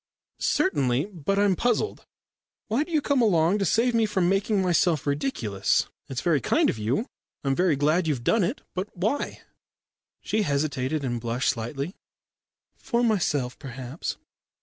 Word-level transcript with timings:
"Certainly. 0.39 1.11
But 1.13 1.37
I'm 1.37 1.55
puzzled. 1.55 2.07
Why 2.69 2.83
do 2.83 2.91
you 2.91 3.01
come 3.03 3.21
along 3.21 3.59
to 3.59 3.65
save 3.65 3.93
me 3.93 4.07
from 4.07 4.27
making 4.27 4.59
myself 4.59 5.05
ridiculous? 5.05 5.89
It's 6.09 6.21
very 6.21 6.41
kind 6.41 6.71
of 6.71 6.79
you. 6.79 7.05
I'm 7.43 7.53
very 7.55 7.75
glad 7.75 8.07
you've 8.07 8.23
done 8.23 8.43
it. 8.43 8.61
But 8.73 8.89
why?" 8.97 9.41
She 10.19 10.41
hesitated 10.41 11.03
and 11.03 11.21
blushed 11.21 11.49
slightly. 11.51 11.93
"For 12.75 13.03
myself, 13.03 13.59
perhaps." 13.59 14.17